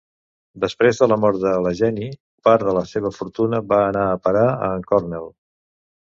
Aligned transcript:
Després 0.61 0.99
de 1.01 1.07
la 1.09 1.17
mort 1.25 1.41
de 1.41 1.49
la 1.65 1.73
Jennie, 1.79 2.15
part 2.49 2.65
de 2.69 2.73
la 2.77 2.83
seva 2.91 3.11
fortuna 3.17 3.59
va 3.73 3.79
anar 3.91 4.05
a 4.13 4.17
parar 4.29 4.47
a 4.55 4.71
en 4.79 4.87
Cornell. 4.93 5.29